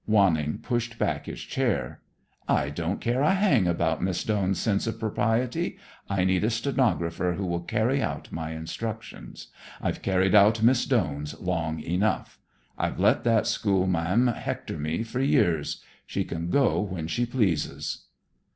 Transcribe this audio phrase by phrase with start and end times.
[0.07, 2.01] Wanning pushed back his chair.
[2.47, 5.77] "I don't care a hang about Miss Doane's sense of propriety.
[6.09, 9.49] I need a stenographer who will carry out my instructions.
[9.79, 12.39] I've carried out Miss Doane's long enough.
[12.79, 15.83] I've let that schoolma'am hector me for years.
[16.07, 18.05] She can go when she pleases."